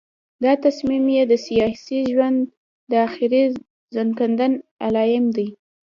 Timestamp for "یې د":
1.15-1.33